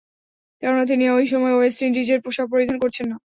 কেননা, 0.63 0.83
তিনি 0.85 1.03
ঐ 1.09 1.17
সময়ে 1.25 1.55
ওয়েস্ট 1.55 1.79
ইন্ডিজের 1.81 2.19
পোশাক 2.21 2.47
পরিধান 2.51 2.77
করছেন 2.79 3.05
না। 3.09 3.17